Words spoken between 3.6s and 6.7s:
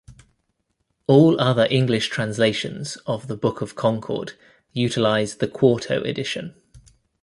of Concord" utilize the quarto edition.